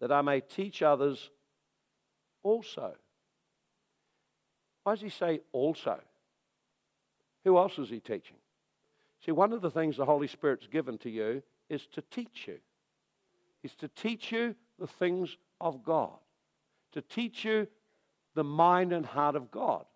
[0.00, 1.30] that I may teach others
[2.42, 2.94] also.
[4.86, 5.98] Why does he say also?
[7.42, 8.36] Who else is he teaching?
[9.24, 12.58] See, one of the things the Holy Spirit's given to you is to teach you.
[13.64, 16.16] Is to teach you the things of God.
[16.92, 17.66] To teach you
[18.36, 19.86] the mind and heart of God.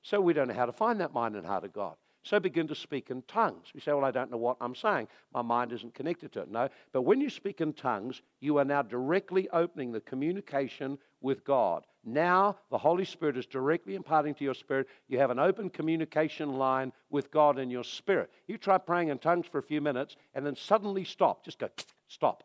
[0.00, 1.96] So we don't know how to find that mind and heart of God.
[2.24, 3.66] So begin to speak in tongues.
[3.74, 5.08] We say, Well, I don't know what I'm saying.
[5.34, 6.50] My mind isn't connected to it.
[6.50, 6.70] No.
[6.90, 11.84] But when you speak in tongues, you are now directly opening the communication with God.
[12.02, 14.88] Now the Holy Spirit is directly imparting to your spirit.
[15.06, 18.30] You have an open communication line with God in your spirit.
[18.46, 21.44] You try praying in tongues for a few minutes and then suddenly stop.
[21.44, 21.68] Just go,
[22.08, 22.42] stop.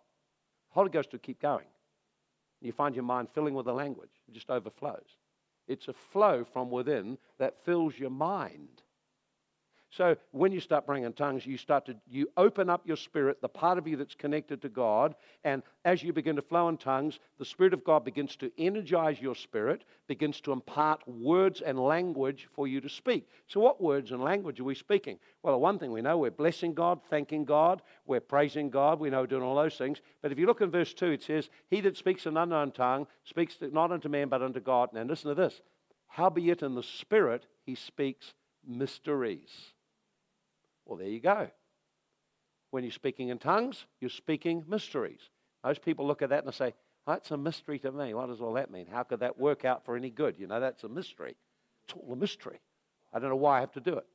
[0.72, 1.66] Holy Ghost will keep going.
[2.62, 5.16] You find your mind filling with the language, it just overflows.
[5.70, 8.82] It's a flow from within that fills your mind.
[9.92, 13.42] So when you start praying in tongues, you start to you open up your spirit,
[13.42, 16.78] the part of you that's connected to God, and as you begin to flow in
[16.78, 21.80] tongues, the Spirit of God begins to energize your spirit, begins to impart words and
[21.80, 23.28] language for you to speak.
[23.48, 25.18] So what words and language are we speaking?
[25.42, 29.26] Well, one thing we know, we're blessing God, thanking God, we're praising God, we know
[29.26, 30.02] doing all those things.
[30.22, 33.08] But if you look in verse 2, it says, He that speaks an unknown tongue
[33.24, 34.90] speaks not unto man but unto God.
[34.94, 35.62] Now listen to this.
[36.08, 38.34] Howbeit in the Spirit he speaks
[38.68, 39.74] mysteries.
[40.90, 41.48] Well, there you go.
[42.72, 45.22] When you're speaking in tongues, you're speaking mysteries.
[45.64, 46.74] Most people look at that and say,
[47.06, 48.16] oh, that's a mystery to me.
[48.16, 48.88] What does all that mean?
[48.92, 50.36] How could that work out for any good?
[50.40, 51.36] You know, that's a mystery.
[51.86, 52.60] It's all a mystery.
[53.14, 54.06] I don't know why I have to do it.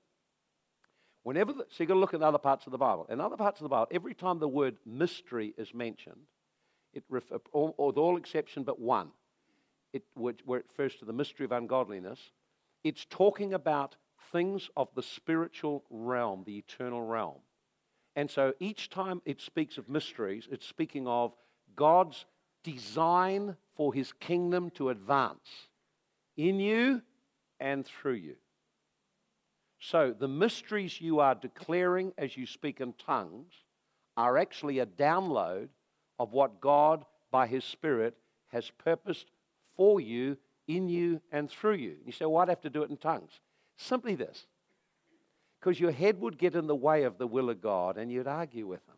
[1.22, 3.06] Whenever, the, so you've got to look at other parts of the Bible.
[3.08, 6.26] In other parts of the Bible, every time the word mystery is mentioned,
[6.92, 7.04] it
[7.52, 9.10] or with all exception but one,
[9.92, 12.18] it, where it refers to the mystery of ungodliness,
[12.82, 13.96] it's talking about
[14.32, 17.38] things of the spiritual realm, the eternal realm.
[18.16, 21.32] And so each time it speaks of mysteries, it's speaking of
[21.76, 22.26] God's
[22.62, 25.68] design for his kingdom to advance.
[26.36, 27.02] in you
[27.60, 28.36] and through you.
[29.78, 33.52] So the mysteries you are declaring as you speak in tongues
[34.16, 35.68] are actually a download
[36.18, 38.16] of what God, by His Spirit,
[38.48, 39.26] has purposed
[39.76, 41.96] for you, in you, and through you.
[42.06, 43.32] You say, well, I'd have to do it in tongues.
[43.76, 44.46] Simply this
[45.58, 48.26] because your head would get in the way of the will of God and you'd
[48.26, 48.96] argue with Him.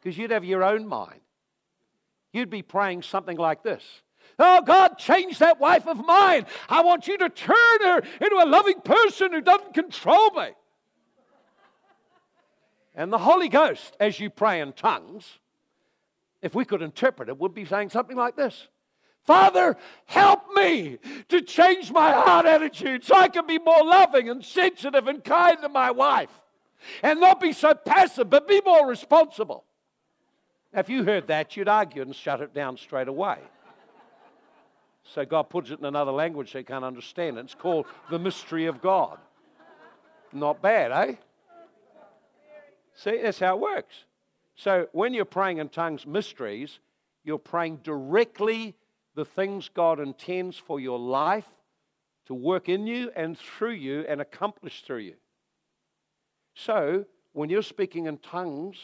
[0.00, 1.20] Because you'd have your own mind.
[2.32, 3.84] You'd be praying something like this
[4.38, 6.46] Oh, God, change that wife of mine.
[6.68, 10.50] I want you to turn her into a loving person who doesn't control me.
[12.94, 15.38] And the Holy Ghost, as you pray in tongues,
[16.40, 18.68] if we could interpret it, would be saying something like this
[19.24, 20.98] Father, help me
[21.28, 25.58] to change my heart attitude so I can be more loving and sensitive and kind
[25.62, 26.30] to my wife
[27.02, 29.64] and not be so passive, but be more responsible.
[30.72, 33.38] Now, if you heard that, you'd argue and shut it down straight away.
[35.04, 37.38] So God puts it in another language they can't understand.
[37.38, 39.18] It's called the mystery of God.
[40.32, 41.14] Not bad, eh?
[42.94, 44.04] See, that's how it works.
[44.54, 46.78] So when you're praying in tongues mysteries,
[47.24, 48.74] you're praying directly
[49.14, 51.48] the things God intends for your life
[52.26, 55.14] to work in you and through you and accomplish through you.
[56.54, 58.76] So when you're speaking in tongues,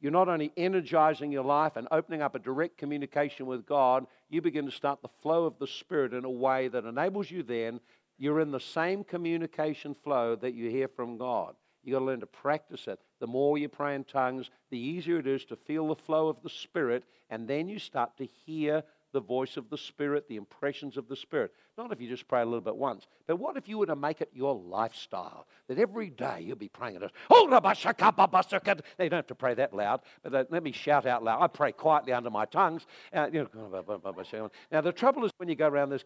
[0.00, 4.42] you're not only energizing your life and opening up a direct communication with God, you
[4.42, 7.80] begin to start the flow of the Spirit in a way that enables you then,
[8.18, 11.54] you're in the same communication flow that you hear from God.
[11.82, 12.98] You've got to learn to practice it.
[13.20, 16.42] The more you pray in tongues, the easier it is to feel the flow of
[16.42, 18.82] the Spirit, and then you start to hear
[19.14, 21.52] the voice of the Spirit, the impressions of the Spirit.
[21.78, 23.96] Not if you just pray a little bit once, but what if you were to
[23.96, 25.46] make it your lifestyle?
[25.68, 27.10] That every day you'll be praying it.
[27.30, 31.40] Oh, they don't have to pray that loud, but let me shout out loud.
[31.40, 32.86] I pray quietly under my tongues.
[33.12, 36.04] Uh, you know, now, the trouble is when you go around this,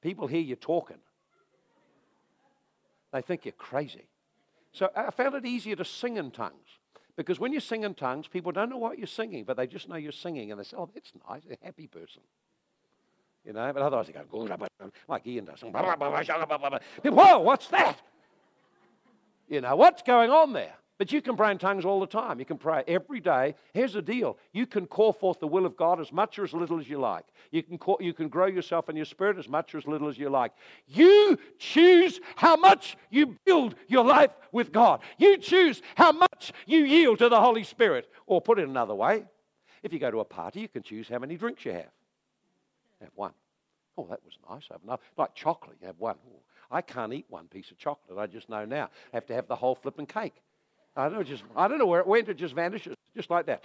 [0.00, 0.98] people hear you talking.
[3.12, 4.06] They think you're crazy.
[4.72, 6.78] So I found it easier to sing in tongues.
[7.16, 9.88] Because when you sing in tongues, people don't know what you're singing, but they just
[9.88, 12.22] know you're singing, and they say, oh, that's nice, a happy person.
[13.44, 14.22] You know, but otherwise they go,
[15.08, 15.60] like Ian does.
[15.60, 18.00] Whoa, what's that?
[19.48, 20.74] You know, what's going on there?
[21.02, 22.38] But you can pray in tongues all the time.
[22.38, 23.56] You can pray every day.
[23.74, 26.52] Here's the deal you can call forth the will of God as much or as
[26.52, 27.24] little as you like.
[27.50, 30.08] You can, call, you can grow yourself in your spirit as much or as little
[30.08, 30.52] as you like.
[30.86, 35.00] You choose how much you build your life with God.
[35.18, 38.08] You choose how much you yield to the Holy Spirit.
[38.26, 39.24] Or put it another way
[39.82, 41.90] if you go to a party, you can choose how many drinks you have.
[43.00, 43.32] Have one.
[43.98, 44.68] Oh, that was nice.
[44.70, 45.00] Have enough.
[45.16, 46.14] Like chocolate, you have one.
[46.28, 48.20] Oh, I can't eat one piece of chocolate.
[48.20, 48.88] I just know now.
[49.12, 50.40] I have to have the whole flipping cake.
[50.96, 52.28] I don't know, just I don't know where it went.
[52.28, 53.64] It just vanishes, just like that.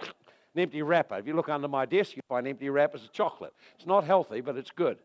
[0.54, 1.18] An empty wrapper.
[1.18, 3.52] If you look under my desk, you find empty wrappers of chocolate.
[3.76, 4.98] It's not healthy, but it's good.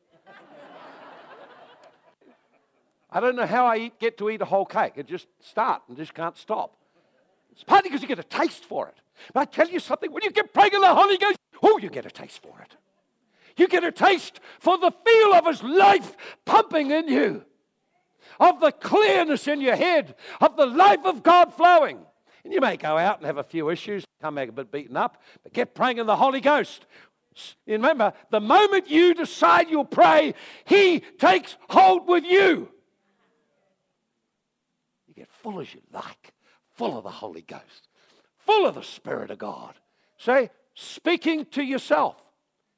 [3.11, 4.93] I don't know how I eat, get to eat a whole cake.
[4.95, 6.75] It just start and just can't stop.
[7.51, 8.95] It's partly because you get a taste for it.
[9.33, 11.91] But I tell you something, when you get praying in the Holy Ghost, oh, you
[11.91, 12.75] get a taste for it.
[13.55, 17.43] You get a taste for the feel of His life pumping in you,
[18.39, 21.99] of the clearness in your head, of the life of God flowing.
[22.43, 24.97] And you may go out and have a few issues, come back a bit beaten
[24.97, 26.85] up, but get praying in the Holy Ghost.
[27.65, 32.69] Remember, the moment you decide you'll pray, He takes hold with you.
[35.07, 36.33] You get full as you like,
[36.73, 37.87] full of the Holy Ghost,
[38.37, 39.75] full of the Spirit of God.
[40.17, 42.22] Say, speaking to yourself.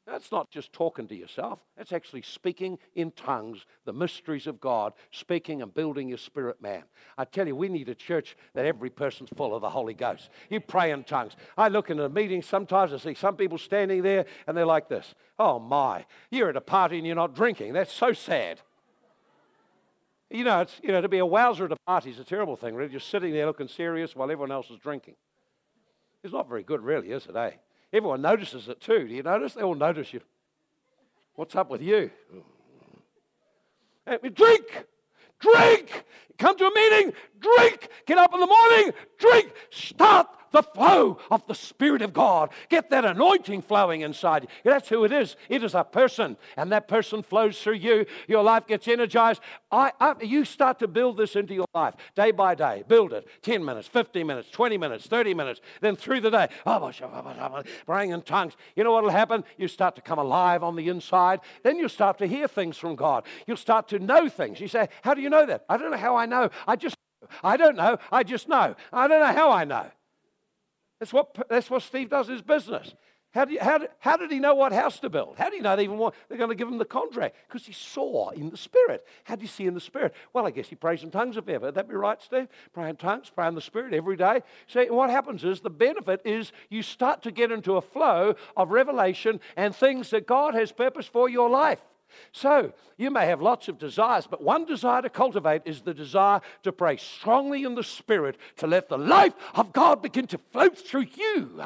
[0.05, 4.93] That's not just talking to yourself, that's actually speaking in tongues, the mysteries of God,
[5.09, 6.83] speaking and building your spirit man.
[7.17, 10.29] I tell you, we need a church that every person's full of the Holy Ghost.
[10.51, 11.35] You pray in tongues.
[11.57, 14.89] I look in a meeting sometimes, I see some people standing there and they're like
[14.89, 17.73] this Oh my, you're at a party and you're not drinking.
[17.73, 18.61] That's so sad.
[20.29, 22.55] You know, it's, you know, to be a wowser at a party is a terrible
[22.55, 25.15] thing, really, just sitting there looking serious while everyone else is drinking.
[26.23, 27.51] It's not very good, really, is it, eh?
[27.95, 29.07] Everyone notices it too.
[29.07, 29.53] Do you notice?
[29.53, 30.19] They all notice you.
[31.35, 32.11] What's up with you?
[34.05, 34.85] Drink!
[35.39, 36.03] Drink!
[36.37, 37.87] Come to a meeting, drink!
[38.05, 39.53] Get up in the morning, drink!
[39.69, 42.49] Start the flow of the Spirit of God.
[42.69, 44.49] Get that anointing flowing inside you.
[44.63, 45.35] That's who it is.
[45.49, 48.05] It is a person, and that person flows through you.
[48.27, 49.41] Your life gets energized.
[49.69, 52.83] I, I, you start to build this into your life day by day.
[52.87, 55.59] Build it 10 minutes, 15 minutes, 20 minutes, 30 minutes.
[55.81, 58.53] Then through the day, ah, praying in tongues.
[58.77, 59.43] You know what will happen?
[59.57, 61.41] You start to come alive on the inside.
[61.63, 63.25] Then you start to hear things from God.
[63.45, 64.61] You'll start to know things.
[64.61, 65.65] You say, How do you know that?
[65.67, 66.49] I don't know how I know.
[66.65, 66.95] I just
[67.43, 67.97] I don't know.
[68.11, 68.75] I just know.
[68.93, 69.89] I don't know how I know.
[70.99, 72.93] That's what, that's what Steve does in his business.
[73.35, 75.35] How, you, how, how did he know what house to build?
[75.37, 77.35] How do you know they even want, they're going to give him the contract?
[77.45, 79.05] Because he saw in the Spirit.
[79.25, 80.13] How do you see in the Spirit?
[80.31, 81.65] Well, I guess he prays in tongues if ever.
[81.65, 82.47] Would that be right, Steve?
[82.71, 84.41] Pray in tongues, pray in the Spirit every day.
[84.67, 88.71] See, what happens is the benefit is you start to get into a flow of
[88.71, 91.81] revelation and things that God has purpose for your life.
[92.31, 96.41] So, you may have lots of desires, but one desire to cultivate is the desire
[96.63, 100.69] to pray strongly in the Spirit to let the life of God begin to flow
[100.69, 101.63] through you.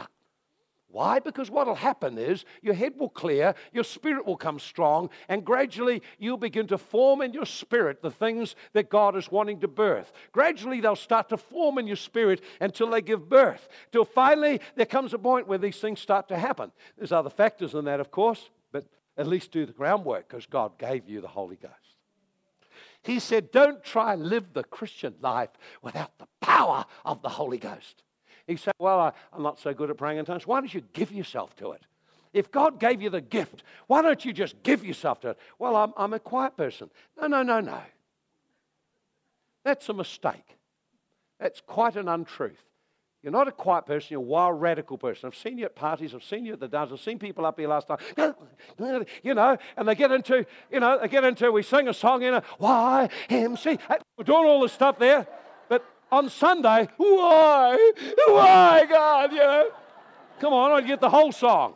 [0.91, 1.19] Why?
[1.19, 5.45] Because what will happen is your head will clear, your spirit will come strong, and
[5.45, 9.67] gradually you'll begin to form in your spirit the things that God is wanting to
[9.67, 10.11] birth.
[10.31, 13.69] Gradually they'll start to form in your spirit until they give birth.
[13.91, 16.71] Till finally there comes a point where these things start to happen.
[16.97, 18.49] There's other factors in that, of course,
[19.17, 21.73] at least do the groundwork because God gave you the Holy Ghost.
[23.03, 25.49] He said, Don't try live the Christian life
[25.81, 28.03] without the power of the Holy Ghost.
[28.47, 30.47] He said, Well, I, I'm not so good at praying in tongues.
[30.47, 31.81] Why don't you give yourself to it?
[32.33, 35.39] If God gave you the gift, why don't you just give yourself to it?
[35.57, 36.89] Well, I'm, I'm a quiet person.
[37.19, 37.81] No, no, no, no.
[39.63, 40.57] That's a mistake.
[41.39, 42.63] That's quite an untruth.
[43.21, 45.27] You're not a quiet person, you're a wild, radical person.
[45.27, 47.59] I've seen you at parties, I've seen you at the dance, I've seen people up
[47.59, 47.99] here last night,
[49.23, 52.21] you know, and they get into, you know, they get into, we sing a song
[52.21, 53.77] in a YMC.
[54.17, 55.27] We're doing all this stuff there
[55.67, 57.91] but on Sunday, why?
[58.27, 59.31] Why, God?
[59.31, 59.71] You know?
[60.39, 61.73] Come on, I get the whole song.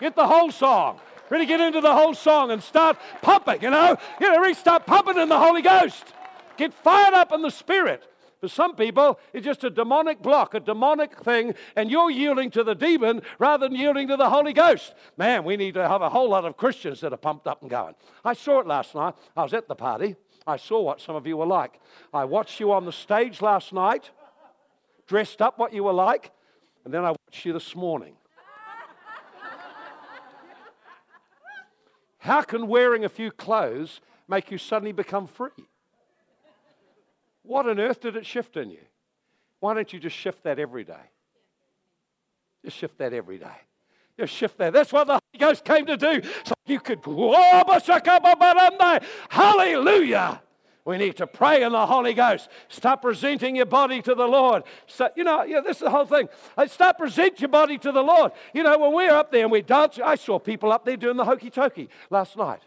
[0.00, 1.00] Get the whole song.
[1.28, 3.96] Really get into the whole song and start pumping, you know?
[4.20, 6.14] You know, really start pumping in the Holy Ghost.
[6.56, 8.09] Get fired up in the Spirit.
[8.40, 12.64] For some people, it's just a demonic block, a demonic thing, and you're yielding to
[12.64, 14.94] the demon rather than yielding to the Holy Ghost.
[15.18, 17.70] Man, we need to have a whole lot of Christians that are pumped up and
[17.70, 17.94] going.
[18.24, 19.14] I saw it last night.
[19.36, 20.16] I was at the party.
[20.46, 21.80] I saw what some of you were like.
[22.14, 24.10] I watched you on the stage last night,
[25.06, 26.32] dressed up what you were like,
[26.86, 28.14] and then I watched you this morning.
[32.18, 35.50] How can wearing a few clothes make you suddenly become free?
[37.42, 38.80] What on earth did it shift in you?
[39.60, 40.94] Why don't you just shift that every day?
[42.64, 43.56] Just shift that every day.
[44.18, 44.72] Just shift that.
[44.72, 46.22] That's what the Holy Ghost came to do.
[46.44, 47.00] So you could,
[49.30, 50.42] hallelujah.
[50.84, 52.48] We need to pray in the Holy Ghost.
[52.68, 54.64] Stop presenting your body to the Lord.
[54.86, 56.28] So, you know, yeah, this is the whole thing.
[56.66, 58.32] Stop present your body to the Lord.
[58.54, 61.16] You know, when we're up there and we dance, I saw people up there doing
[61.16, 62.62] the hokey tokey last night.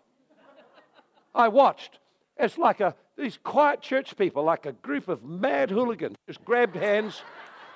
[1.35, 1.99] I watched.
[2.37, 6.75] It's like a these quiet church people, like a group of mad hooligans, just grabbed
[6.75, 7.21] hands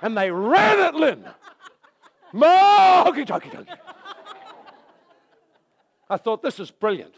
[0.02, 1.24] and they ran at Lynn.
[2.34, 3.78] More hokey tokey tokey.
[6.10, 7.14] I thought, this is brilliant.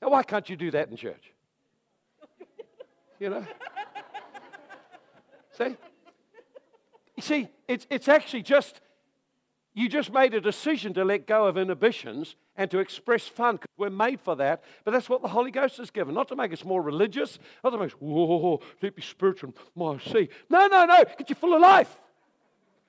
[0.00, 1.32] Now, why can't you do that in church?
[3.20, 3.46] You know?
[5.52, 5.76] see?
[7.16, 8.80] You see, it's, it's actually just,
[9.72, 13.70] you just made a decision to let go of inhibitions and to express fun because
[13.76, 14.62] we're made for that.
[14.84, 17.70] But that's what the Holy Ghost has given, not to make us more religious, not
[17.70, 20.28] to make us, whoa, deeply spiritual, my see.
[20.48, 22.00] No, no, no, get you full of life.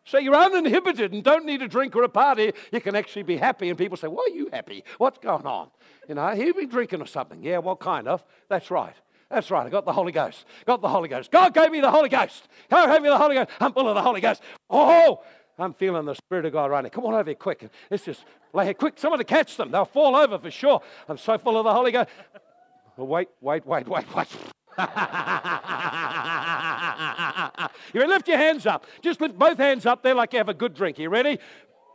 [0.05, 2.53] So you're uninhibited and don't need a drink or a party.
[2.72, 3.70] You can actually be happy.
[3.70, 4.84] And people say, Why are you happy?
[4.99, 5.70] What's going on?
[6.07, 7.41] You know, you've been drinking or something.
[7.41, 8.24] Yeah, well, kind of.
[8.47, 8.93] That's right.
[9.32, 9.66] That's right.
[9.66, 10.45] I got the Holy Ghost.
[10.68, 11.32] Got the Holy Ghost.
[11.32, 12.47] God gave me the Holy Ghost.
[12.70, 13.49] God gave me the Holy Ghost.
[13.59, 14.43] I'm full of the Holy Ghost.
[14.70, 15.24] Oh,
[15.57, 16.89] I'm feeling the Spirit of God right now.
[16.89, 17.69] Come on over here quick.
[17.89, 18.95] Let's just lay here quick.
[18.97, 19.71] Somebody catch them.
[19.71, 20.81] They'll fall over for sure.
[21.07, 22.09] I'm so full of the Holy Ghost.
[22.97, 24.27] Wait, wait, wait, wait, wait.
[27.93, 28.85] you lift your hands up.
[29.01, 30.99] Just lift both hands up there like you have a good drink.
[30.99, 31.39] You ready?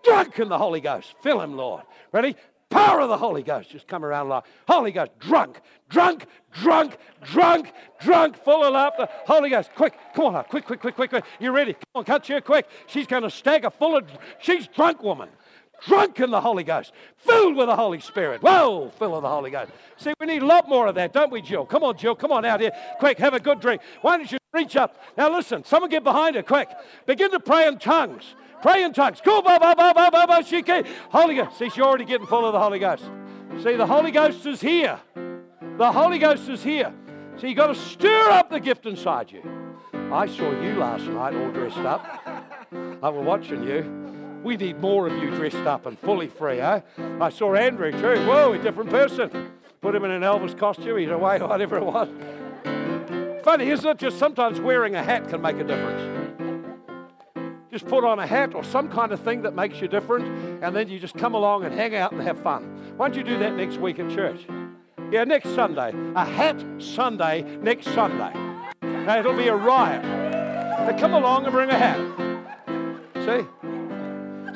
[0.04, 1.14] Drunk in the Holy Ghost.
[1.22, 1.82] Fill him, Lord.
[2.12, 2.36] Ready?
[2.70, 3.70] Power of the Holy Ghost.
[3.70, 5.10] Just come around like Holy Ghost.
[5.18, 9.08] Drunk, drunk, drunk, drunk, drunk, full of laughter.
[9.26, 9.70] Holy Ghost.
[9.74, 11.24] Quick, come on, quick, quick, quick, quick, quick.
[11.40, 11.74] You ready?
[11.74, 12.66] Come on, cut you quick.
[12.86, 14.08] She's going to stagger full of.
[14.40, 15.28] She's drunk woman
[15.86, 18.42] drunk in the Holy Ghost, filled with the Holy Spirit.
[18.42, 19.72] Whoa, filled with the Holy Ghost.
[19.96, 21.66] See, we need a lot more of that, don't we, Jill?
[21.66, 22.72] Come on, Jill, come on out here.
[22.98, 23.82] Quick, have a good drink.
[24.02, 24.96] Why don't you reach up?
[25.16, 26.68] Now, listen, someone get behind her, quick.
[27.06, 28.34] Begin to pray in tongues.
[28.62, 29.20] Pray in tongues.
[29.24, 31.58] Holy Ghost.
[31.58, 33.04] See, she's already getting full of the Holy Ghost.
[33.62, 34.98] See, the Holy Ghost is here.
[35.78, 36.92] The Holy Ghost is here.
[37.38, 39.42] So you've got to stir up the gift inside you.
[40.12, 42.04] I saw you last night all dressed up.
[43.02, 44.42] I was watching you.
[44.44, 46.80] We need more of you dressed up and fully free, eh?
[47.20, 48.26] I saw Andrew too.
[48.26, 49.52] Whoa, a different person.
[49.80, 52.08] Put him in an Elvis costume, he's away, whatever it was.
[53.42, 53.98] Funny, isn't it?
[53.98, 56.09] Just sometimes wearing a hat can make a difference.
[57.70, 60.26] Just put on a hat or some kind of thing that makes you different,
[60.62, 62.64] and then you just come along and hang out and have fun.
[62.96, 64.44] Why don't you do that next week at church?
[65.12, 65.92] Yeah, next Sunday.
[66.16, 68.32] A hat Sunday next Sunday.
[68.82, 70.02] Now, it'll be a riot.
[70.04, 71.98] Now come along and bring a hat.
[73.24, 73.46] See?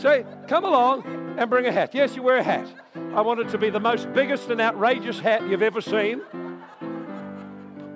[0.03, 0.25] See?
[0.49, 1.95] Come along and bring a hat.
[1.95, 2.67] Yes, you wear a hat.
[3.15, 6.21] I want it to be the most biggest and outrageous hat you've ever seen.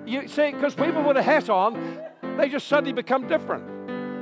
[0.05, 1.99] You see, because people with a hat on,
[2.37, 3.78] they just suddenly become different.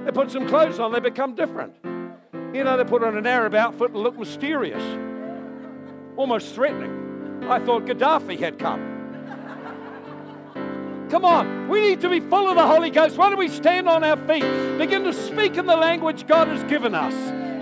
[0.07, 1.75] They put some clothes on, they become different.
[2.53, 4.81] You know, they put on an Arab outfit and look mysterious,
[6.15, 7.43] almost threatening.
[7.49, 8.79] I thought Gaddafi had come.
[11.09, 13.17] Come on, we need to be full of the Holy Ghost.
[13.17, 14.45] Why don't we stand on our feet?
[14.77, 17.13] Begin to speak in the language God has given us.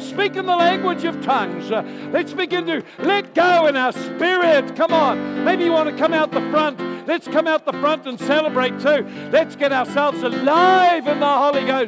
[0.03, 1.71] Speak in the language of tongues.
[1.71, 1.81] Uh,
[2.11, 4.75] let's begin to let go in our spirit.
[4.75, 5.43] Come on.
[5.43, 6.79] Maybe you want to come out the front.
[7.07, 9.05] Let's come out the front and celebrate too.
[9.31, 11.83] Let's get ourselves alive in the Holy Ghost.